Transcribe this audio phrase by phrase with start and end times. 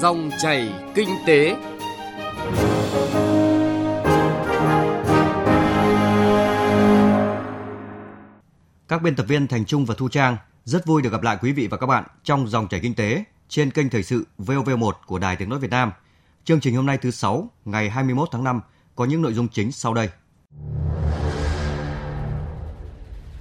[0.00, 1.56] Dòng chảy kinh tế.
[8.88, 11.52] Các biên tập viên Thành Trung và Thu Trang rất vui được gặp lại quý
[11.52, 15.18] vị và các bạn trong dòng chảy kinh tế trên kênh thời sự VOV1 của
[15.18, 15.92] Đài Tiếng nói Việt Nam.
[16.44, 18.60] Chương trình hôm nay thứ sáu, ngày 21 tháng 5
[18.96, 20.08] có những nội dung chính sau đây.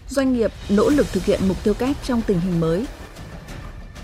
[0.08, 2.86] Doanh nghiệp nỗ lực thực hiện mục tiêu kép trong tình hình mới.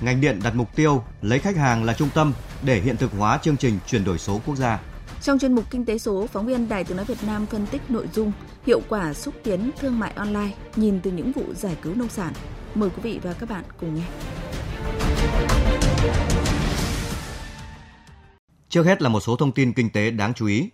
[0.01, 3.39] Ngành điện đặt mục tiêu lấy khách hàng là trung tâm để hiện thực hóa
[3.43, 4.79] chương trình chuyển đổi số quốc gia.
[5.21, 7.81] Trong chuyên mục Kinh tế số, phóng viên Đài Tiếng nói Việt Nam phân tích
[7.89, 8.31] nội dung
[8.65, 12.33] hiệu quả xúc tiến thương mại online nhìn từ những vụ giải cứu nông sản.
[12.75, 14.03] Mời quý vị và các bạn cùng nghe.
[18.69, 20.69] Trước hết là một số thông tin kinh tế đáng chú ý.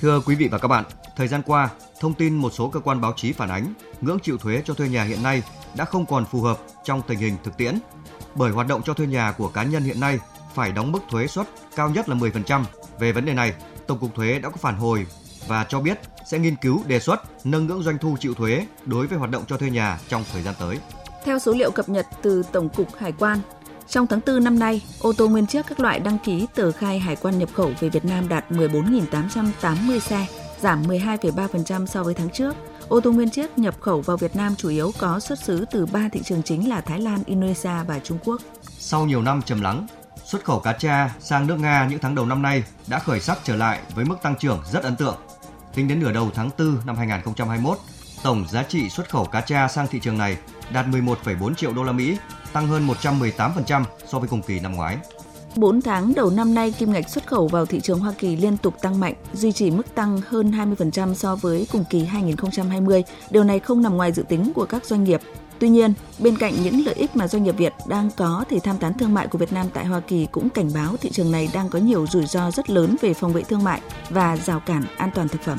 [0.00, 0.84] Thưa quý vị và các bạn,
[1.16, 1.68] thời gian qua,
[2.00, 4.88] thông tin một số cơ quan báo chí phản ánh ngưỡng chịu thuế cho thuê
[4.88, 5.42] nhà hiện nay
[5.76, 7.78] đã không còn phù hợp trong tình hình thực tiễn.
[8.34, 10.18] Bởi hoạt động cho thuê nhà của cá nhân hiện nay
[10.54, 12.64] phải đóng mức thuế suất cao nhất là 10%.
[12.98, 13.54] Về vấn đề này,
[13.86, 15.06] Tổng cục Thuế đã có phản hồi
[15.48, 19.06] và cho biết sẽ nghiên cứu đề xuất nâng ngưỡng doanh thu chịu thuế đối
[19.06, 20.78] với hoạt động cho thuê nhà trong thời gian tới.
[21.24, 23.38] Theo số liệu cập nhật từ Tổng cục Hải quan,
[23.88, 26.98] trong tháng 4 năm nay, ô tô nguyên chiếc các loại đăng ký tờ khai
[26.98, 30.26] hải quan nhập khẩu về Việt Nam đạt 14.880 xe,
[30.60, 32.54] giảm 12,3% so với tháng trước.
[32.88, 35.86] Ô tô nguyên chiếc nhập khẩu vào Việt Nam chủ yếu có xuất xứ từ
[35.86, 38.40] ba thị trường chính là Thái Lan, Indonesia và Trung Quốc.
[38.78, 39.86] Sau nhiều năm trầm lắng,
[40.24, 43.38] xuất khẩu cá tra sang nước Nga những tháng đầu năm nay đã khởi sắc
[43.44, 45.16] trở lại với mức tăng trưởng rất ấn tượng.
[45.74, 47.78] Tính đến nửa đầu tháng 4 năm 2021,
[48.22, 50.36] tổng giá trị xuất khẩu cá tra sang thị trường này
[50.72, 52.16] đạt 11,4 triệu đô la Mỹ,
[52.52, 54.98] tăng hơn 118% so với cùng kỳ năm ngoái.
[55.56, 58.56] 4 tháng đầu năm nay, kim ngạch xuất khẩu vào thị trường Hoa Kỳ liên
[58.56, 63.04] tục tăng mạnh, duy trì mức tăng hơn 20% so với cùng kỳ 2020.
[63.30, 65.20] Điều này không nằm ngoài dự tính của các doanh nghiệp.
[65.58, 68.78] Tuy nhiên, bên cạnh những lợi ích mà doanh nghiệp Việt đang có thì tham
[68.78, 71.50] tán thương mại của Việt Nam tại Hoa Kỳ cũng cảnh báo thị trường này
[71.54, 74.84] đang có nhiều rủi ro rất lớn về phòng vệ thương mại và rào cản
[74.96, 75.58] an toàn thực phẩm.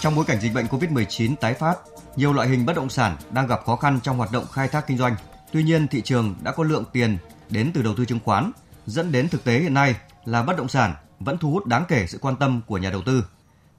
[0.00, 1.74] Trong bối cảnh dịch bệnh COVID-19 tái phát,
[2.16, 4.86] nhiều loại hình bất động sản đang gặp khó khăn trong hoạt động khai thác
[4.86, 5.16] kinh doanh.
[5.52, 7.18] Tuy nhiên, thị trường đã có lượng tiền
[7.50, 8.52] đến từ đầu tư chứng khoán,
[8.86, 12.06] dẫn đến thực tế hiện nay là bất động sản vẫn thu hút đáng kể
[12.06, 13.24] sự quan tâm của nhà đầu tư.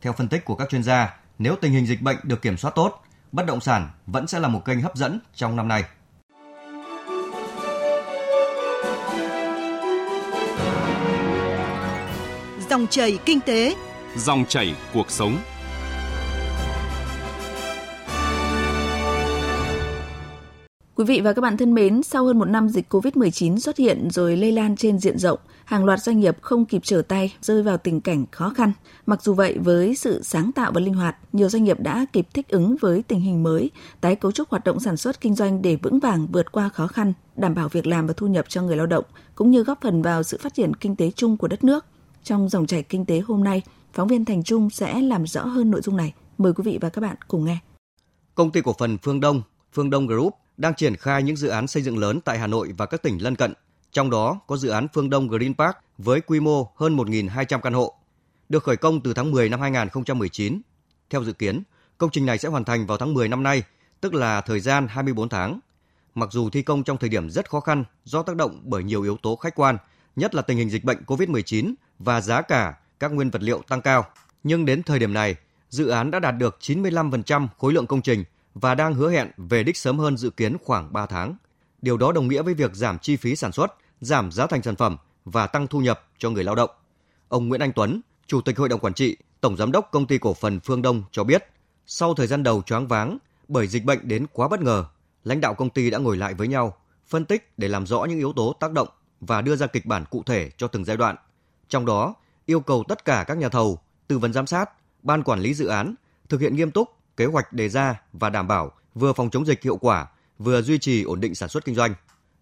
[0.02, 2.72] Theo phân tích của các chuyên gia, nếu tình hình dịch bệnh được kiểm soát
[2.75, 5.84] tốt, bất động sản vẫn sẽ là một kênh hấp dẫn trong năm nay.
[12.70, 13.75] Dòng chảy kinh tế,
[14.16, 15.38] Dòng chảy cuộc sống.
[21.03, 24.09] Quý vị và các bạn thân mến, sau hơn một năm dịch COVID-19 xuất hiện
[24.12, 27.64] rồi lây lan trên diện rộng, hàng loạt doanh nghiệp không kịp trở tay, rơi
[27.64, 28.72] vào tình cảnh khó khăn.
[29.06, 32.28] Mặc dù vậy, với sự sáng tạo và linh hoạt, nhiều doanh nghiệp đã kịp
[32.34, 33.72] thích ứng với tình hình mới,
[34.02, 36.88] tái cấu trúc hoạt động sản xuất kinh doanh để vững vàng vượt qua khó
[36.88, 39.81] khăn, đảm bảo việc làm và thu nhập cho người lao động, cũng như góp
[39.81, 41.85] phần vào sự phát triển kinh tế chung của đất nước.
[42.24, 43.62] Trong dòng chảy kinh tế hôm nay,
[43.94, 46.14] phóng viên Thành Trung sẽ làm rõ hơn nội dung này.
[46.38, 47.58] Mời quý vị và các bạn cùng nghe.
[48.35, 49.41] Công ty cổ phần Phương Đông,
[49.74, 52.74] Phương Đông Group đang triển khai những dự án xây dựng lớn tại Hà Nội
[52.78, 53.53] và các tỉnh lân cận.
[53.91, 57.74] Trong đó có dự án Phương Đông Green Park với quy mô hơn 1.200 căn
[57.74, 57.94] hộ,
[58.50, 60.62] được khởi công từ tháng 10 năm 2019.
[61.09, 61.64] Theo dự kiến,
[61.97, 63.64] công trình này sẽ hoàn thành vào tháng 10 năm nay,
[64.02, 65.59] tức là thời gian 24 tháng.
[66.16, 69.03] Mặc dù thi công trong thời điểm rất khó khăn do tác động bởi nhiều
[69.03, 69.78] yếu tố khách quan,
[70.16, 73.81] nhất là tình hình dịch bệnh COVID-19 và giá cả các nguyên vật liệu tăng
[73.81, 74.06] cao,
[74.44, 75.35] nhưng đến thời điểm này,
[75.70, 78.24] dự án đã đạt được 95% khối lượng công trình
[78.56, 81.36] và đang hứa hẹn về đích sớm hơn dự kiến khoảng 3 tháng.
[81.81, 84.75] Điều đó đồng nghĩa với việc giảm chi phí sản xuất, giảm giá thành sản
[84.75, 86.69] phẩm và tăng thu nhập cho người lao động.
[87.28, 90.18] Ông Nguyễn Anh Tuấn, Chủ tịch Hội đồng Quản trị, Tổng Giám đốc Công ty
[90.18, 91.44] Cổ phần Phương Đông cho biết,
[91.86, 94.85] sau thời gian đầu choáng váng bởi dịch bệnh đến quá bất ngờ,
[95.24, 96.78] lãnh đạo công ty đã ngồi lại với nhau,
[97.08, 98.88] phân tích để làm rõ những yếu tố tác động
[99.22, 101.16] và đưa ra kịch bản cụ thể cho từng giai đoạn.
[101.70, 102.16] Trong đó,
[102.46, 104.70] yêu cầu tất cả các nhà thầu, tư vấn giám sát,
[105.03, 105.96] ban quản lý dự án
[106.30, 109.63] thực hiện nghiêm túc kế hoạch đề ra và đảm bảo vừa phòng chống dịch
[109.63, 110.07] hiệu quả,
[110.40, 111.94] vừa duy trì ổn định sản xuất kinh doanh.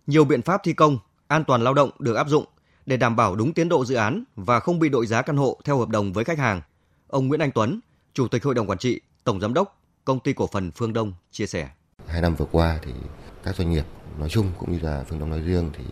[0.08, 0.98] Nhiều biện pháp thi công,
[1.28, 2.46] an toàn lao động được áp dụng
[2.86, 5.60] để đảm bảo đúng tiến độ dự án và không bị đội giá căn hộ
[5.64, 6.62] theo hợp đồng với khách hàng.
[7.08, 7.80] Ông Nguyễn Anh Tuấn,
[8.14, 11.14] Chủ tịch Hội đồng Quản trị, Tổng Giám đốc Công ty Cổ phần Phương Đông
[11.32, 11.70] chia sẻ.
[12.08, 12.92] Hai năm vừa qua thì
[13.44, 13.86] các doanh nghiệp
[14.20, 15.84] nói chung cũng như là Phương Đông nói riêng thì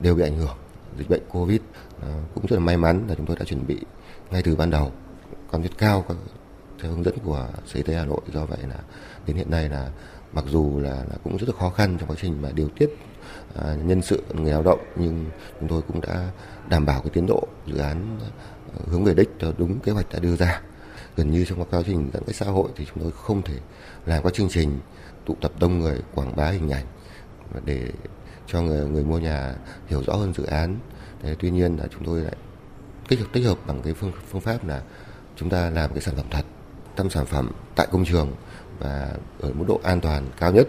[0.00, 0.56] đều bị ảnh hưởng
[0.98, 1.60] dịch bệnh Covid.
[2.34, 3.78] Cũng rất là may mắn là chúng tôi đã chuẩn bị
[4.30, 4.92] ngay từ ban đầu
[5.52, 6.16] cam kết cao các
[6.82, 8.20] theo hướng dẫn của Sở Y tế Hà Nội.
[8.32, 8.78] Do vậy là
[9.26, 9.90] đến hiện nay là
[10.32, 12.90] mặc dù là, là cũng rất là khó khăn trong quá trình mà điều tiết
[13.54, 15.26] à, nhân sự người lao động nhưng
[15.60, 16.30] chúng tôi cũng đã
[16.68, 18.18] đảm bảo cái tiến độ dự án
[18.74, 20.60] ờ, hướng về đích theo đúng kế hoạch đã đưa ra.
[21.16, 23.54] Gần như trong quá trình giãn cách xã hội thì chúng tôi không thể
[24.06, 24.80] làm các chương trình
[25.24, 26.86] tụ tập đông người quảng bá hình ảnh
[27.64, 27.90] để
[28.46, 29.54] cho người người mua nhà
[29.86, 30.78] hiểu rõ hơn dự án.
[31.22, 32.36] Thế, tuy nhiên là chúng tôi lại
[33.08, 34.82] tích hợp tích hợp bằng cái phương phương pháp là
[35.36, 36.44] chúng ta làm cái sản phẩm thật,
[36.98, 38.32] thăm sản phẩm tại công trường
[38.78, 40.68] và ở mức độ an toàn cao nhất.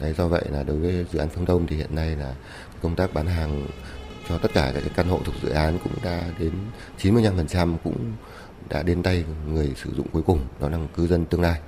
[0.00, 2.34] Đấy do vậy là đối với dự án Phương Đông thì hiện nay là
[2.82, 3.66] công tác bán hàng
[4.28, 6.52] cho tất cả các cái căn hộ thuộc dự án cũng đã đến
[7.02, 8.12] 95% cũng
[8.68, 11.60] đã đến tay người sử dụng cuối cùng đó là cư dân tương lai.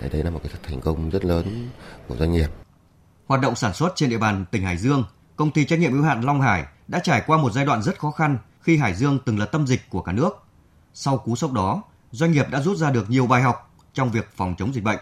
[0.00, 1.68] Đấy, đấy là một cái thành công rất lớn
[2.08, 2.50] của doanh nghiệp.
[3.26, 5.04] Hoạt động sản xuất trên địa bàn tỉnh Hải Dương,
[5.36, 7.98] công ty trách nhiệm hữu hạn Long Hải đã trải qua một giai đoạn rất
[7.98, 10.44] khó khăn khi Hải Dương từng là tâm dịch của cả nước.
[10.94, 14.30] Sau cú sốc đó, doanh nghiệp đã rút ra được nhiều bài học trong việc
[14.36, 14.98] phòng chống dịch bệnh.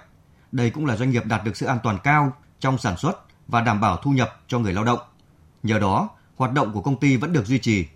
[0.53, 3.61] Đây cũng là doanh nghiệp đạt được sự an toàn cao trong sản xuất và
[3.61, 4.99] đảm bảo thu nhập cho người lao động.
[5.62, 7.87] Nhờ đó, hoạt động của công ty vẫn được duy trì.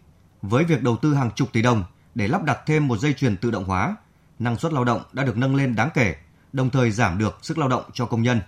[0.42, 1.84] Với việc đầu tư hàng chục tỷ đồng
[2.14, 3.96] để lắp đặt thêm một dây chuyền tự động hóa,
[4.38, 6.14] năng suất lao động đã được nâng lên đáng kể,
[6.52, 8.40] đồng thời giảm được sức lao động cho công nhân.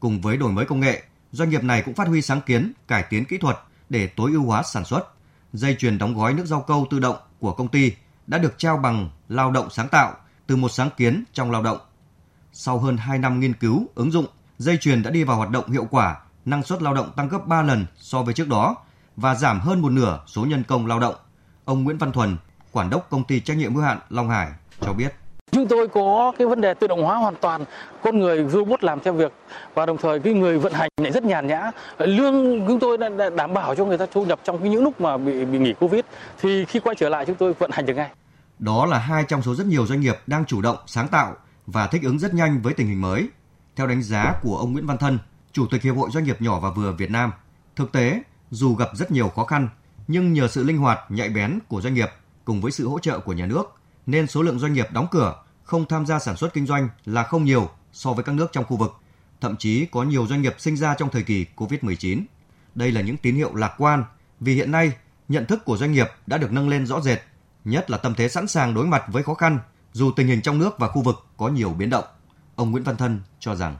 [0.00, 1.02] Cùng với đổi mới công nghệ,
[1.32, 3.58] doanh nghiệp này cũng phát huy sáng kiến, cải tiến kỹ thuật
[3.88, 5.14] để tối ưu hóa sản xuất.
[5.52, 7.92] Dây chuyền đóng gói nước rau câu tự động của công ty
[8.28, 10.14] đã được trao bằng lao động sáng tạo
[10.46, 11.78] từ một sáng kiến trong lao động.
[12.52, 14.26] Sau hơn 2 năm nghiên cứu, ứng dụng,
[14.58, 17.46] dây chuyền đã đi vào hoạt động hiệu quả, năng suất lao động tăng gấp
[17.46, 18.76] 3 lần so với trước đó
[19.16, 21.14] và giảm hơn một nửa số nhân công lao động.
[21.64, 22.36] Ông Nguyễn Văn Thuần,
[22.72, 25.14] quản đốc công ty trách nhiệm hữu hạn Long Hải cho biết.
[25.50, 27.64] Chúng tôi có cái vấn đề tự động hóa hoàn toàn,
[28.02, 29.32] con người robot làm theo việc
[29.74, 31.70] và đồng thời cái người vận hành lại rất nhàn nhã.
[31.98, 35.16] Lương chúng tôi đã đảm bảo cho người ta thu nhập trong những lúc mà
[35.16, 36.00] bị bị nghỉ Covid
[36.40, 38.10] thì khi quay trở lại chúng tôi vận hành được ngay.
[38.58, 41.34] Đó là hai trong số rất nhiều doanh nghiệp đang chủ động, sáng tạo
[41.66, 43.28] và thích ứng rất nhanh với tình hình mới.
[43.76, 45.18] Theo đánh giá của ông Nguyễn Văn Thân,
[45.52, 47.32] Chủ tịch Hiệp hội Doanh nghiệp nhỏ và vừa Việt Nam,
[47.76, 49.68] thực tế dù gặp rất nhiều khó khăn,
[50.08, 52.08] nhưng nhờ sự linh hoạt, nhạy bén của doanh nghiệp
[52.44, 53.77] cùng với sự hỗ trợ của nhà nước,
[54.08, 55.34] nên số lượng doanh nghiệp đóng cửa
[55.64, 58.64] không tham gia sản xuất kinh doanh là không nhiều so với các nước trong
[58.64, 58.92] khu vực.
[59.40, 62.22] Thậm chí có nhiều doanh nghiệp sinh ra trong thời kỳ COVID-19.
[62.74, 64.04] Đây là những tín hiệu lạc quan
[64.40, 64.92] vì hiện nay
[65.28, 67.18] nhận thức của doanh nghiệp đã được nâng lên rõ rệt,
[67.64, 69.58] nhất là tâm thế sẵn sàng đối mặt với khó khăn
[69.92, 72.04] dù tình hình trong nước và khu vực có nhiều biến động.
[72.54, 73.76] Ông Nguyễn Văn Thân cho rằng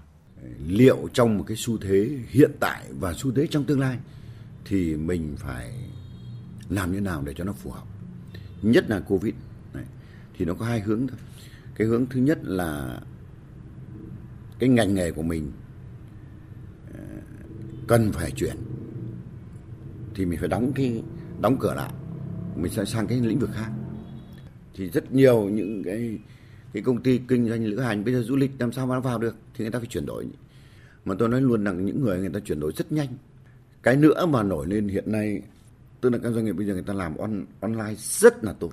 [0.67, 3.99] liệu trong một cái xu thế hiện tại và xu thế trong tương lai
[4.65, 5.73] thì mình phải
[6.69, 7.85] làm như nào để cho nó phù hợp
[8.63, 9.35] nhất là covid
[10.39, 11.19] thì nó có hai hướng thôi.
[11.75, 13.01] Cái hướng thứ nhất là
[14.59, 15.53] cái ngành nghề của mình
[16.95, 17.01] ờ,
[17.87, 18.57] cần phải chuyển
[20.15, 21.03] thì mình phải đóng cái
[21.41, 21.93] đóng cửa lại
[22.57, 23.71] mình sẽ sang cái lĩnh vực khác.
[24.75, 26.19] Thì rất nhiều những cái
[26.73, 29.01] cái công ty kinh doanh lữ hành bây giờ du lịch làm sao mà nó
[29.01, 30.27] vào được thì người ta phải chuyển đổi.
[31.05, 33.09] Mà tôi nói luôn rằng những người người ta chuyển đổi rất nhanh.
[33.83, 35.43] Cái nữa mà nổi lên hiện nay
[36.01, 38.73] tức là các doanh nghiệp bây giờ người ta làm on, online rất là tốt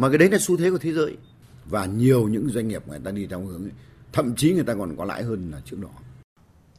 [0.00, 1.16] mà cái đấy là xu thế của thế giới
[1.66, 3.72] và nhiều những doanh nghiệp người ta đi theo hướng ấy,
[4.12, 5.88] thậm chí người ta còn có lãi hơn là trước đó.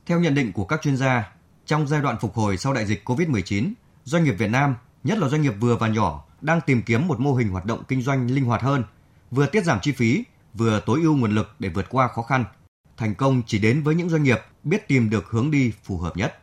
[0.05, 1.33] Theo nhận định của các chuyên gia,
[1.65, 3.73] trong giai đoạn phục hồi sau đại dịch COVID-19,
[4.03, 7.19] doanh nghiệp Việt Nam, nhất là doanh nghiệp vừa và nhỏ, đang tìm kiếm một
[7.19, 8.83] mô hình hoạt động kinh doanh linh hoạt hơn,
[9.31, 12.45] vừa tiết giảm chi phí, vừa tối ưu nguồn lực để vượt qua khó khăn.
[12.97, 16.17] Thành công chỉ đến với những doanh nghiệp biết tìm được hướng đi phù hợp
[16.17, 16.37] nhất.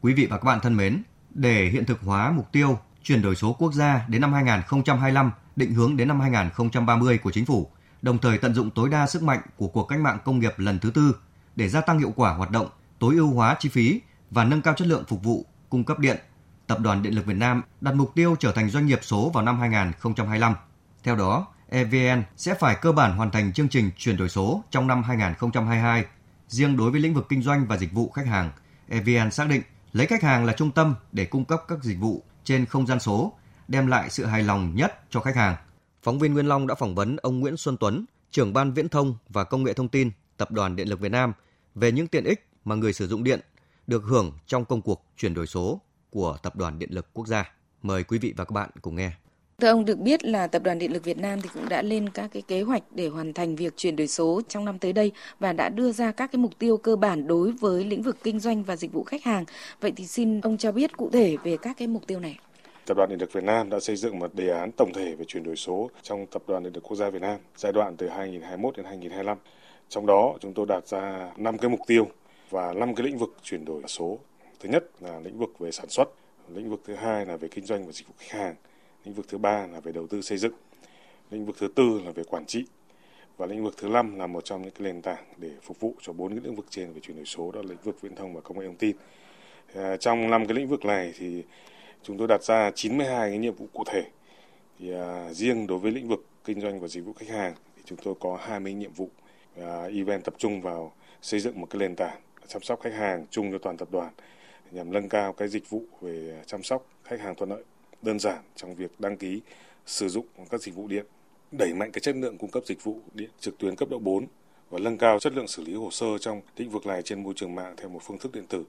[0.00, 1.02] Quý vị và các bạn thân mến,
[1.34, 5.74] để hiện thực hóa mục tiêu chuyển đổi số quốc gia đến năm 2025, định
[5.74, 7.70] hướng đến năm 2030 của chính phủ,
[8.02, 10.78] đồng thời tận dụng tối đa sức mạnh của cuộc cách mạng công nghiệp lần
[10.78, 11.16] thứ tư
[11.56, 14.74] để gia tăng hiệu quả hoạt động, tối ưu hóa chi phí và nâng cao
[14.74, 16.16] chất lượng phục vụ cung cấp điện.
[16.66, 19.44] Tập đoàn Điện lực Việt Nam đặt mục tiêu trở thành doanh nghiệp số vào
[19.44, 20.54] năm 2025.
[21.02, 24.86] Theo đó, EVN sẽ phải cơ bản hoàn thành chương trình chuyển đổi số trong
[24.86, 26.04] năm 2022.
[26.48, 28.50] Riêng đối với lĩnh vực kinh doanh và dịch vụ khách hàng,
[28.88, 29.62] EVN xác định
[29.94, 33.00] lấy khách hàng là trung tâm để cung cấp các dịch vụ trên không gian
[33.00, 33.32] số,
[33.68, 35.56] đem lại sự hài lòng nhất cho khách hàng.
[36.02, 39.16] Phóng viên Nguyên Long đã phỏng vấn ông Nguyễn Xuân Tuấn, trưởng ban viễn thông
[39.28, 41.32] và công nghệ thông tin Tập đoàn Điện lực Việt Nam
[41.74, 43.40] về những tiện ích mà người sử dụng điện
[43.86, 47.52] được hưởng trong công cuộc chuyển đổi số của Tập đoàn Điện lực Quốc gia.
[47.82, 49.12] Mời quý vị và các bạn cùng nghe.
[49.60, 52.08] Thưa ông được biết là Tập đoàn Điện lực Việt Nam thì cũng đã lên
[52.08, 55.12] các cái kế hoạch để hoàn thành việc chuyển đổi số trong năm tới đây
[55.38, 58.40] và đã đưa ra các cái mục tiêu cơ bản đối với lĩnh vực kinh
[58.40, 59.44] doanh và dịch vụ khách hàng.
[59.80, 62.38] Vậy thì xin ông cho biết cụ thể về các cái mục tiêu này.
[62.86, 65.24] Tập đoàn Điện lực Việt Nam đã xây dựng một đề án tổng thể về
[65.24, 68.08] chuyển đổi số trong Tập đoàn Điện lực Quốc gia Việt Nam giai đoạn từ
[68.08, 69.38] 2021 đến 2025.
[69.88, 72.06] Trong đó chúng tôi đặt ra 5 cái mục tiêu
[72.50, 74.18] và 5 cái lĩnh vực chuyển đổi số.
[74.60, 76.08] Thứ nhất là lĩnh vực về sản xuất,
[76.54, 78.54] lĩnh vực thứ hai là về kinh doanh và dịch vụ khách hàng,
[79.04, 80.52] lĩnh vực thứ ba là về đầu tư xây dựng,
[81.30, 82.64] lĩnh vực thứ tư là về quản trị
[83.36, 85.94] và lĩnh vực thứ năm là một trong những cái nền tảng để phục vụ
[86.02, 88.14] cho bốn cái lĩnh vực trên về chuyển đổi số đó là lĩnh vực viễn
[88.14, 88.96] thông và công nghệ thông tin.
[89.74, 91.42] À, trong năm cái lĩnh vực này thì
[92.02, 94.04] chúng tôi đặt ra 92 cái nhiệm vụ cụ thể.
[94.78, 97.82] Thì à, riêng đối với lĩnh vực kinh doanh và dịch vụ khách hàng thì
[97.84, 99.10] chúng tôi có 20 nhiệm vụ.
[99.56, 100.92] À, event tập trung vào
[101.22, 104.12] xây dựng một cái nền tảng chăm sóc khách hàng chung cho toàn tập đoàn
[104.70, 107.62] nhằm nâng cao cái dịch vụ về chăm sóc khách hàng thuận lợi,
[108.04, 109.40] đơn giản trong việc đăng ký
[109.86, 111.06] sử dụng các dịch vụ điện,
[111.58, 114.26] đẩy mạnh cái chất lượng cung cấp dịch vụ điện trực tuyến cấp độ 4
[114.70, 117.34] và nâng cao chất lượng xử lý hồ sơ trong lĩnh vực này trên môi
[117.36, 118.64] trường mạng theo một phương thức điện tử,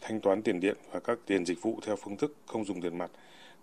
[0.00, 2.98] thanh toán tiền điện và các tiền dịch vụ theo phương thức không dùng tiền
[2.98, 3.10] mặt.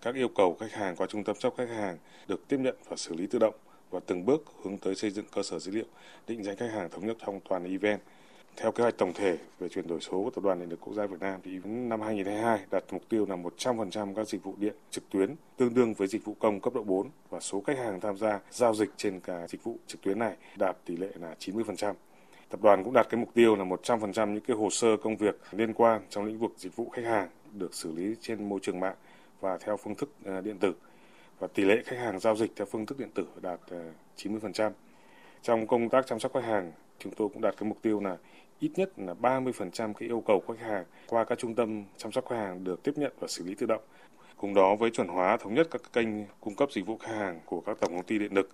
[0.02, 1.98] Các yêu cầu khách hàng qua trung tâm chăm sóc khách hàng
[2.28, 3.56] được tiếp nhận và xử lý tự động
[3.90, 5.86] và từng bước hướng tới xây dựng cơ sở dữ liệu
[6.28, 8.02] định danh khách hàng thống nhất trong toàn event.
[8.58, 10.94] Theo kế hoạch tổng thể về chuyển đổi số của Tập đoàn Điện lực Quốc
[10.94, 14.74] gia Việt Nam thì năm 2022 đặt mục tiêu là 100% các dịch vụ điện
[14.92, 18.00] trực tuyến tương đương với dịch vụ công cấp độ 4 và số khách hàng
[18.00, 21.36] tham gia giao dịch trên cả dịch vụ trực tuyến này đạt tỷ lệ là
[21.40, 21.94] 90%.
[22.50, 25.40] Tập đoàn cũng đặt cái mục tiêu là 100% những cái hồ sơ công việc
[25.52, 28.80] liên quan trong lĩnh vực dịch vụ khách hàng được xử lý trên môi trường
[28.80, 28.96] mạng
[29.42, 30.74] và theo phương thức ờ, điện tử
[31.40, 34.72] và tỷ lệ khách hàng giao dịch theo phương thức điện tử đạt ờ, 90%.
[35.42, 36.72] Trong công tác chăm sóc khách hàng,
[37.04, 38.18] chúng tôi cũng đặt cái mục tiêu là
[38.60, 42.26] ít nhất là 30% cái yêu cầu khách hàng qua các trung tâm chăm sóc
[42.30, 43.82] khách hàng được tiếp nhận và xử lý tự động.
[44.38, 46.08] Cùng đó với chuẩn hóa thống nhất các kênh
[46.40, 48.50] cung cấp dịch vụ khách hàng của các tổng công ty điện lực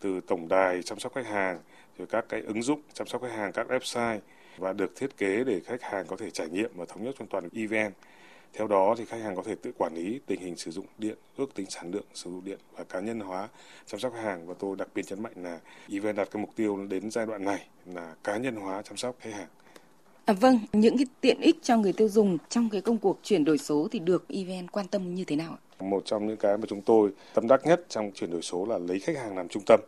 [0.00, 1.58] từ tổng đài chăm sóc khách hàng,
[1.98, 4.18] rồi các cái ứng dụng chăm sóc khách hàng, các website
[4.58, 7.28] và được thiết kế để khách hàng có thể trải nghiệm và thống nhất trong
[7.28, 7.94] toàn event
[8.54, 11.16] theo đó thì khách hàng có thể tự quản lý tình hình sử dụng điện,
[11.36, 13.48] ước tính sản lượng sử dụng điện và cá nhân hóa
[13.86, 14.46] chăm sóc khách hàng.
[14.46, 15.60] Và tôi đặc biệt nhấn mạnh là
[15.92, 19.16] event đặt cái mục tiêu đến giai đoạn này là cá nhân hóa chăm sóc
[19.20, 19.48] khách hàng.
[20.24, 23.44] À, vâng, những cái tiện ích cho người tiêu dùng trong cái công cuộc chuyển
[23.44, 26.64] đổi số thì được event quan tâm như thế nào Một trong những cái mà
[26.68, 29.62] chúng tôi tâm đắc nhất trong chuyển đổi số là lấy khách hàng làm trung
[29.66, 29.80] tâm.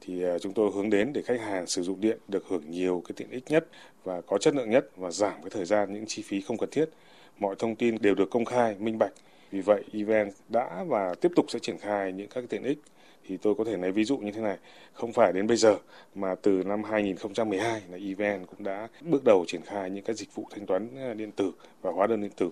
[0.00, 3.02] Thì à, chúng tôi hướng đến để khách hàng sử dụng điện được hưởng nhiều
[3.08, 3.66] cái tiện ích nhất
[4.04, 6.70] và có chất lượng nhất và giảm cái thời gian những chi phí không cần
[6.70, 6.88] thiết
[7.38, 9.12] mọi thông tin đều được công khai, minh bạch.
[9.50, 12.78] Vì vậy, event đã và tiếp tục sẽ triển khai những các tiện ích
[13.28, 14.56] thì tôi có thể lấy ví dụ như thế này,
[14.92, 15.76] không phải đến bây giờ
[16.14, 20.34] mà từ năm 2012 là event cũng đã bước đầu triển khai những các dịch
[20.34, 21.52] vụ thanh toán ờ, điện tử
[21.82, 22.50] và hóa đơn điện tử.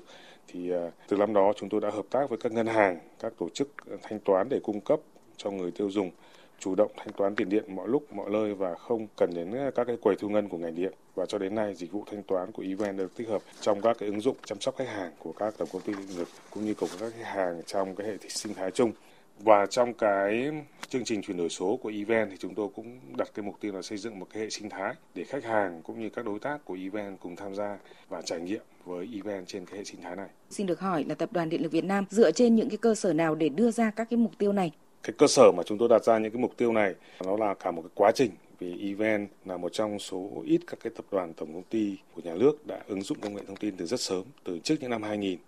[0.48, 3.32] Thì ờ, từ năm đó chúng tôi đã hợp tác với các ngân hàng, các
[3.38, 5.00] tổ chức ờ, thanh toán để cung cấp
[5.36, 6.10] cho người tiêu dùng
[6.58, 9.84] chủ động thanh toán tiền điện mọi lúc mọi nơi và không cần đến các
[9.84, 12.52] cái quầy thu ngân của ngành điện và cho đến nay dịch vụ thanh toán
[12.52, 15.32] của event được tích hợp trong các cái ứng dụng chăm sóc khách hàng của
[15.32, 18.16] các tổng công ty điện lực cũng như của các khách hàng trong cái hệ
[18.28, 18.92] sinh thái chung
[19.38, 20.50] và trong cái
[20.88, 23.72] chương trình chuyển đổi số của event thì chúng tôi cũng đặt cái mục tiêu
[23.72, 26.38] là xây dựng một cái hệ sinh thái để khách hàng cũng như các đối
[26.38, 30.02] tác của event cùng tham gia và trải nghiệm với event trên cái hệ sinh
[30.02, 30.28] thái này.
[30.50, 32.94] Xin được hỏi là Tập đoàn Điện lực Việt Nam dựa trên những cái cơ
[32.94, 34.72] sở nào để đưa ra các cái mục tiêu này?
[35.06, 36.94] cái cơ sở mà chúng tôi đặt ra những cái mục tiêu này
[37.24, 40.80] nó là cả một cái quá trình vì event là một trong số ít các
[40.80, 43.56] cái tập đoàn tổng công ty của nhà nước đã ứng dụng công nghệ thông
[43.56, 45.38] tin từ rất sớm từ trước những năm 2000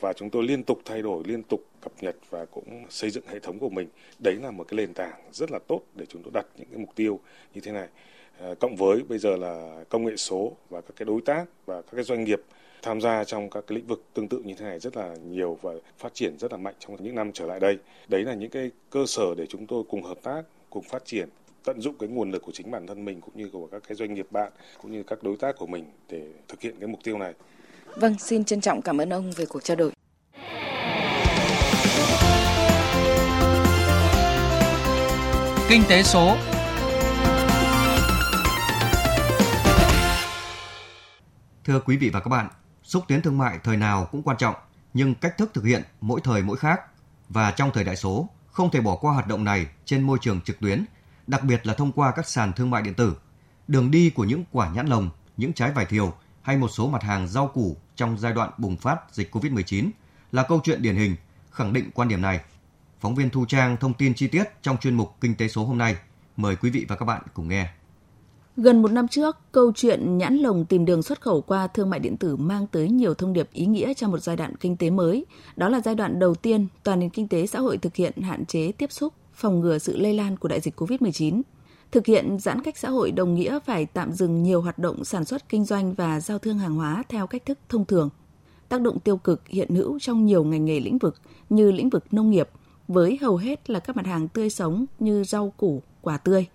[0.00, 3.24] và chúng tôi liên tục thay đổi liên tục cập nhật và cũng xây dựng
[3.28, 3.88] hệ thống của mình.
[4.18, 6.78] Đấy là một cái nền tảng rất là tốt để chúng tôi đặt những cái
[6.78, 7.20] mục tiêu
[7.54, 7.88] như thế này.
[8.40, 11.82] À, cộng với bây giờ là công nghệ số và các cái đối tác và
[11.82, 12.40] các cái doanh nghiệp
[12.82, 15.58] tham gia trong các cái lĩnh vực tương tự như thế này rất là nhiều
[15.62, 17.78] và phát triển rất là mạnh trong những năm trở lại đây.
[18.08, 21.28] Đấy là những cái cơ sở để chúng tôi cùng hợp tác, cùng phát triển
[21.64, 23.96] tận dụng cái nguồn lực của chính bản thân mình cũng như của các cái
[23.96, 27.00] doanh nghiệp bạn cũng như các đối tác của mình để thực hiện cái mục
[27.04, 27.34] tiêu này.
[27.96, 29.92] Vâng, xin trân trọng cảm ơn ông về cuộc trao đổi.
[35.68, 36.36] Kinh tế số
[41.64, 42.48] Thưa quý vị và các bạn,
[42.82, 44.54] xúc tiến thương mại thời nào cũng quan trọng,
[44.94, 46.80] nhưng cách thức thực hiện mỗi thời mỗi khác.
[47.28, 50.40] Và trong thời đại số, không thể bỏ qua hoạt động này trên môi trường
[50.40, 50.84] trực tuyến,
[51.28, 53.16] đặc biệt là thông qua các sàn thương mại điện tử.
[53.68, 57.02] Đường đi của những quả nhãn lồng, những trái vải thiều hay một số mặt
[57.02, 59.90] hàng rau củ trong giai đoạn bùng phát dịch COVID-19
[60.32, 61.16] là câu chuyện điển hình
[61.50, 62.40] khẳng định quan điểm này.
[63.00, 65.78] Phóng viên Thu Trang thông tin chi tiết trong chuyên mục Kinh tế số hôm
[65.78, 65.96] nay.
[66.36, 67.68] Mời quý vị và các bạn cùng nghe.
[68.56, 72.00] Gần một năm trước, câu chuyện nhãn lồng tìm đường xuất khẩu qua thương mại
[72.00, 74.90] điện tử mang tới nhiều thông điệp ý nghĩa cho một giai đoạn kinh tế
[74.90, 75.26] mới.
[75.56, 78.46] Đó là giai đoạn đầu tiên toàn nền kinh tế xã hội thực hiện hạn
[78.46, 81.42] chế tiếp xúc, phòng ngừa sự lây lan của đại dịch COVID-19.
[81.90, 85.24] Thực hiện giãn cách xã hội đồng nghĩa phải tạm dừng nhiều hoạt động sản
[85.24, 88.10] xuất kinh doanh và giao thương hàng hóa theo cách thức thông thường.
[88.68, 91.14] Tác động tiêu cực hiện hữu trong nhiều ngành nghề lĩnh vực
[91.50, 92.48] như lĩnh vực nông nghiệp,
[92.88, 96.46] với hầu hết là các mặt hàng tươi sống như rau củ, quả tươi.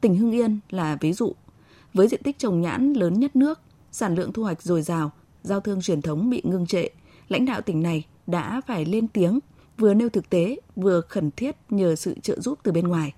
[0.00, 1.34] Tỉnh Hưng Yên là ví dụ
[1.94, 3.60] với diện tích trồng nhãn lớn nhất nước,
[3.90, 5.10] sản lượng thu hoạch dồi dào,
[5.42, 6.88] giao thương truyền thống bị ngưng trệ,
[7.28, 9.38] lãnh đạo tỉnh này đã phải lên tiếng,
[9.82, 13.14] vừa nêu thực tế, vừa khẩn thiết nhờ sự trợ giúp từ bên ngoài.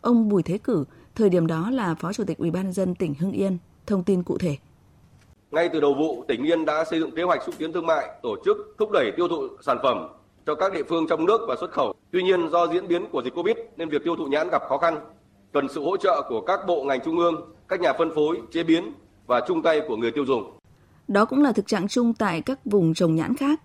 [0.00, 3.14] Ông Bùi Thế Cử, thời điểm đó là Phó Chủ tịch Ủy ban dân tỉnh
[3.14, 4.56] Hưng Yên, thông tin cụ thể.
[5.50, 8.10] Ngay từ đầu vụ, tỉnh Yên đã xây dựng kế hoạch xúc tiến thương mại,
[8.22, 10.08] tổ chức thúc đẩy tiêu thụ sản phẩm
[10.46, 11.94] cho các địa phương trong nước và xuất khẩu.
[12.10, 14.78] Tuy nhiên do diễn biến của dịch Covid nên việc tiêu thụ nhãn gặp khó
[14.78, 14.98] khăn,
[15.52, 18.62] cần sự hỗ trợ của các bộ ngành trung ương, các nhà phân phối, chế
[18.62, 18.92] biến
[19.26, 20.52] và chung tay của người tiêu dùng.
[21.08, 23.60] Đó cũng là thực trạng chung tại các vùng trồng nhãn khác.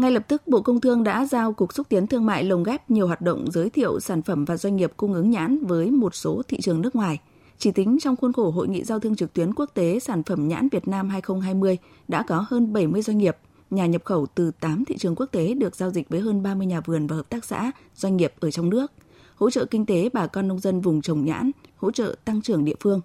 [0.00, 2.90] Ngay lập tức, Bộ Công Thương đã giao Cục Xúc tiến Thương mại lồng ghép
[2.90, 6.14] nhiều hoạt động giới thiệu sản phẩm và doanh nghiệp cung ứng nhãn với một
[6.14, 7.18] số thị trường nước ngoài.
[7.58, 10.48] Chỉ tính trong khuôn khổ Hội nghị giao thương trực tuyến quốc tế sản phẩm
[10.48, 11.78] nhãn Việt Nam 2020
[12.08, 13.36] đã có hơn 70 doanh nghiệp,
[13.70, 16.66] nhà nhập khẩu từ 8 thị trường quốc tế được giao dịch với hơn 30
[16.66, 18.92] nhà vườn và hợp tác xã, doanh nghiệp ở trong nước,
[19.36, 22.64] hỗ trợ kinh tế bà con nông dân vùng trồng nhãn, hỗ trợ tăng trưởng
[22.64, 23.00] địa phương.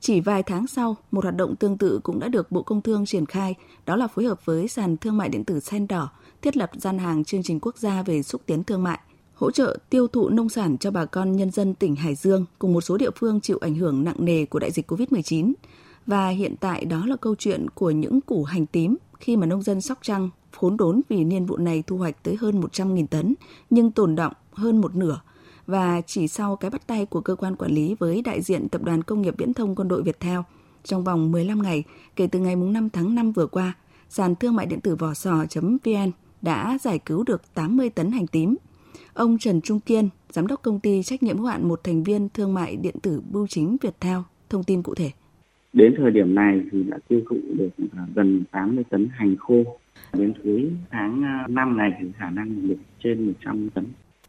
[0.00, 3.06] Chỉ vài tháng sau, một hoạt động tương tự cũng đã được Bộ Công Thương
[3.06, 3.54] triển khai,
[3.86, 6.10] đó là phối hợp với sàn thương mại điện tử Sen Đỏ,
[6.42, 8.98] thiết lập gian hàng chương trình quốc gia về xúc tiến thương mại,
[9.34, 12.72] hỗ trợ tiêu thụ nông sản cho bà con nhân dân tỉnh Hải Dương cùng
[12.72, 15.52] một số địa phương chịu ảnh hưởng nặng nề của đại dịch COVID-19.
[16.06, 19.62] Và hiện tại đó là câu chuyện của những củ hành tím khi mà nông
[19.62, 23.34] dân Sóc Trăng khốn đốn vì niên vụ này thu hoạch tới hơn 100.000 tấn,
[23.70, 25.20] nhưng tồn động hơn một nửa.
[25.68, 28.82] Và chỉ sau cái bắt tay của cơ quan quản lý với đại diện Tập
[28.84, 30.44] đoàn Công nghiệp Viễn thông Quân đội Việt Theo,
[30.84, 31.84] trong vòng 15 ngày
[32.16, 33.72] kể từ ngày 5 tháng 5 vừa qua,
[34.08, 36.10] sàn thương mại điện tử vỏ sò.vn
[36.42, 38.56] đã giải cứu được 80 tấn hành tím.
[39.14, 42.28] Ông Trần Trung Kiên, giám đốc công ty trách nhiệm hữu hạn một thành viên
[42.28, 45.10] thương mại điện tử Bưu chính Việt Theo, thông tin cụ thể.
[45.72, 49.64] Đến thời điểm này thì đã tiêu thụ được à, gần 80 tấn hành khô.
[50.12, 53.84] Đến cuối tháng à, 5 này thì khả năng được trên 100 tấn.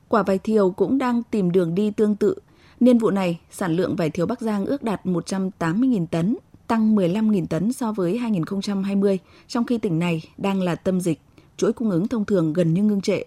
[0.10, 2.36] Quả vải thiều cũng đang tìm đường đi tương tự.
[2.80, 6.38] Niên vụ này, sản lượng vải thiều Bắc Giang ước đạt 180.000 tấn,
[6.68, 11.20] tăng 15.000 tấn so với 2020, trong khi tỉnh này đang là tâm dịch,
[11.58, 13.24] chuỗi cung ứng thông thường gần như ngưng trệ.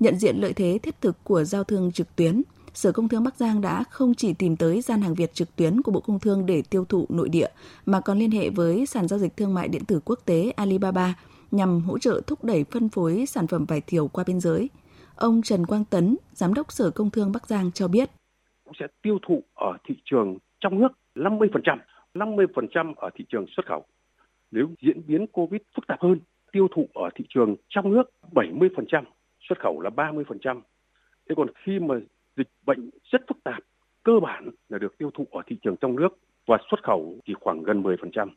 [0.00, 2.42] Nhận diện lợi thế thiết thực của giao thương trực tuyến,
[2.74, 5.82] Sở Công Thương Bắc Giang đã không chỉ tìm tới gian hàng Việt trực tuyến
[5.82, 7.48] của Bộ Công Thương để tiêu thụ nội địa,
[7.86, 11.14] mà còn liên hệ với sàn giao dịch thương mại điện tử quốc tế Alibaba
[11.50, 14.68] nhằm hỗ trợ thúc đẩy phân phối sản phẩm vải thiều qua biên giới.
[15.22, 18.08] Ông Trần Quang Tấn, Giám đốc Sở Công Thương Bắc Giang cho biết.
[18.64, 21.78] Cũng sẽ tiêu thụ ở thị trường trong nước 50%,
[22.14, 23.84] 50% ở thị trường xuất khẩu.
[24.50, 26.20] Nếu diễn biến Covid phức tạp hơn,
[26.52, 28.02] tiêu thụ ở thị trường trong nước
[28.32, 29.04] 70%,
[29.40, 30.60] xuất khẩu là 30%.
[31.28, 31.94] Thế còn khi mà
[32.36, 33.62] dịch bệnh rất phức tạp,
[34.02, 37.34] cơ bản là được tiêu thụ ở thị trường trong nước và xuất khẩu chỉ
[37.40, 38.28] khoảng gần 10%.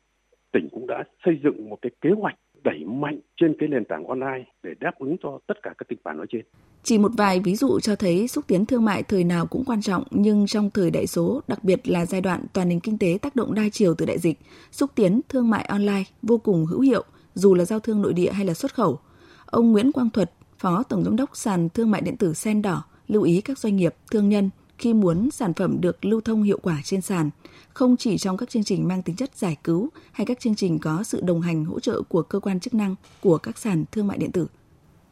[0.52, 4.08] Tỉnh cũng đã xây dựng một cái kế hoạch đẩy mạnh trên cái nền tảng
[4.08, 6.42] online để đáp ứng cho tất cả các kịch bản nói trên.
[6.84, 9.82] Chỉ một vài ví dụ cho thấy xúc tiến thương mại thời nào cũng quan
[9.82, 13.18] trọng, nhưng trong thời đại số, đặc biệt là giai đoạn toàn nền kinh tế
[13.22, 14.40] tác động đa chiều từ đại dịch,
[14.72, 18.32] xúc tiến thương mại online vô cùng hữu hiệu, dù là giao thương nội địa
[18.32, 19.00] hay là xuất khẩu.
[19.46, 22.84] Ông Nguyễn Quang Thuật, Phó Tổng giám đốc sàn thương mại điện tử Sen Đỏ,
[23.08, 26.60] lưu ý các doanh nghiệp, thương nhân khi muốn sản phẩm được lưu thông hiệu
[26.64, 27.30] quả trên sàn,
[27.74, 30.80] không chỉ trong các chương trình mang tính chất giải cứu hay các chương trình
[30.80, 34.08] có sự đồng hành hỗ trợ của cơ quan chức năng của các sàn thương
[34.08, 34.48] mại điện tử.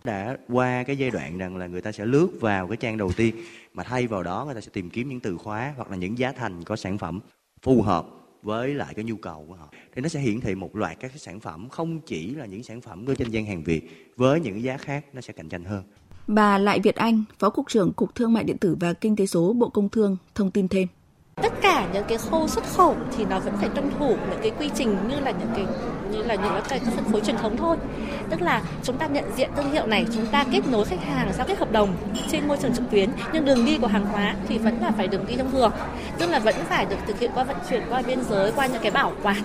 [0.03, 3.11] Đã qua cái giai đoạn rằng là người ta sẽ lướt vào cái trang đầu
[3.17, 3.35] tiên
[3.73, 6.17] mà thay vào đó người ta sẽ tìm kiếm những từ khóa hoặc là những
[6.17, 7.19] giá thành có sản phẩm
[7.61, 8.07] phù hợp
[8.43, 9.69] với lại cái nhu cầu của họ.
[9.95, 12.63] Thì nó sẽ hiển thị một loạt các cái sản phẩm không chỉ là những
[12.63, 15.63] sản phẩm của trên gian hàng Việt với những giá khác nó sẽ cạnh tranh
[15.63, 15.83] hơn.
[16.27, 19.25] Bà Lại Việt Anh, Phó Cục trưởng Cục Thương mại Điện tử và Kinh tế
[19.25, 20.87] số Bộ Công Thương thông tin thêm.
[21.35, 24.51] Tất cả những cái khâu xuất khẩu thì nó vẫn phải tuân thủ những cái
[24.59, 25.65] quy trình như là những cái
[26.11, 27.77] như là những cái phân phối truyền thống thôi.
[28.29, 31.31] Tức là chúng ta nhận diện thương hiệu này, chúng ta kết nối khách hàng
[31.37, 31.95] giao kết hợp đồng
[32.31, 35.07] trên môi trường trực tuyến, nhưng đường đi của hàng hóa thì vẫn là phải
[35.07, 35.71] đường đi thông thường.
[36.19, 38.81] Tức là vẫn phải được thực hiện qua vận chuyển qua biên giới, qua những
[38.81, 39.41] cái bảo quản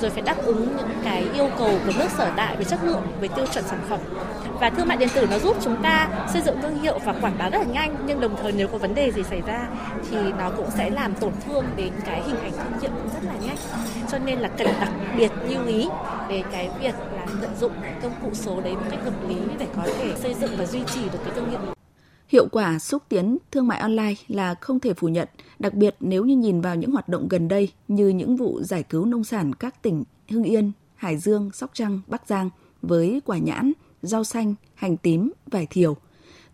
[0.00, 3.02] rồi phải đáp ứng những cái yêu cầu của nước sở tại về chất lượng,
[3.20, 4.00] về tiêu chuẩn sản phẩm.
[4.60, 7.38] Và thương mại điện tử nó giúp chúng ta xây dựng thương hiệu và quảng
[7.38, 9.68] bá rất là nhanh, nhưng đồng thời nếu có vấn đề gì xảy ra
[10.10, 13.24] thì nó cũng sẽ làm tổn thương đến cái hình ảnh thương hiệu cũng rất
[13.24, 13.56] là nhanh.
[14.12, 15.88] Cho nên là cần đặc biệt lưu ý
[16.28, 19.66] về cái việc là tận dụng công cụ số đấy một cách hợp lý để
[19.76, 21.77] có thể xây dựng và duy trì được cái thương hiệu.
[22.28, 26.24] Hiệu quả xúc tiến thương mại online là không thể phủ nhận, đặc biệt nếu
[26.24, 29.54] như nhìn vào những hoạt động gần đây như những vụ giải cứu nông sản
[29.54, 32.50] các tỉnh Hưng Yên, Hải Dương, Sóc Trăng, Bắc Giang
[32.82, 35.96] với quả nhãn, rau xanh, hành tím, vải thiều.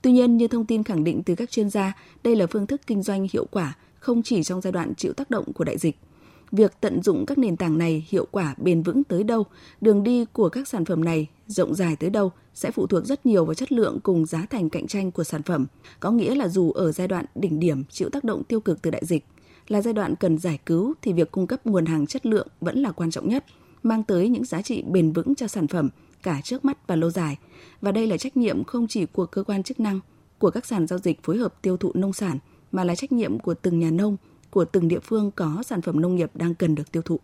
[0.02, 1.92] Tuy nhiên, như thông tin khẳng định từ các chuyên gia,
[2.24, 5.30] đây là phương thức kinh doanh hiệu quả không chỉ trong giai đoạn chịu tác
[5.30, 5.96] động của đại dịch–
[6.55, 9.45] việc tận dụng các nền tảng này hiệu quả bền vững tới đâu,
[9.81, 13.27] đường đi của các sản phẩm này rộng dài tới đâu sẽ phụ thuộc rất
[13.27, 15.67] nhiều vào chất lượng cùng giá thành cạnh tranh của sản phẩm.
[16.01, 18.90] Có nghĩa là dù ở giai đoạn đỉnh điểm chịu tác động tiêu cực từ
[18.90, 19.25] đại dịch,
[19.69, 22.79] là giai đoạn cần giải cứu thì việc cung cấp nguồn hàng chất lượng vẫn
[22.79, 23.45] là quan trọng nhất,
[23.83, 25.88] mang tới những giá trị bền vững cho sản phẩm
[26.23, 27.38] cả trước mắt và lâu dài.
[27.81, 30.01] Và đây là trách nhiệm không chỉ của cơ quan chức năng,
[30.38, 32.38] của các sàn giao dịch phối hợp tiêu thụ nông sản,
[32.73, 34.17] mà là trách nhiệm của từng nhà nông,
[34.55, 37.21] của từng địa phương có sản phẩm nông nghiệp đang cần được tiêu thụ.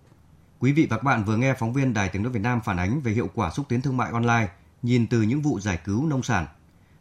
[0.58, 2.76] Quý vị và các bạn vừa nghe phóng viên Đài Tiếng nói Việt Nam phản
[2.76, 4.48] ánh về hiệu quả xúc tiến thương mại online,
[4.82, 6.46] nhìn từ những vụ giải cứu nông sản.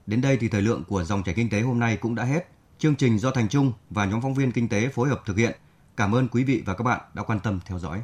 [0.05, 2.49] Đến đây thì thời lượng của dòng chảy kinh tế hôm nay cũng đã hết.
[2.77, 5.55] Chương trình do Thành Trung và nhóm phóng viên kinh tế phối hợp thực hiện.
[5.97, 8.01] Cảm ơn quý vị và các bạn đã quan tâm theo dõi.